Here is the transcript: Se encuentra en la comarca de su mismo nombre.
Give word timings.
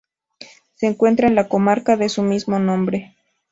Se 0.77 0.87
encuentra 0.87 1.27
en 1.27 1.35
la 1.35 1.47
comarca 1.47 1.95
de 1.95 2.09
su 2.09 2.23
mismo 2.23 2.57
nombre. 2.57 3.15